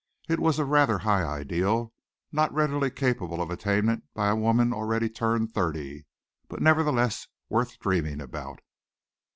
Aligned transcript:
It 0.27 0.39
was 0.39 0.57
a 0.57 0.65
rather 0.65 0.97
high 0.97 1.23
ideal, 1.23 1.93
not 2.31 2.51
readily 2.51 2.89
capable 2.89 3.39
of 3.39 3.51
attainment 3.51 4.03
by 4.15 4.29
a 4.29 4.35
woman 4.35 4.73
already 4.73 5.09
turned 5.09 5.53
thirty, 5.53 6.07
but 6.47 6.59
nevertheless 6.59 7.27
worth 7.49 7.77
dreaming 7.77 8.19
about. 8.19 8.61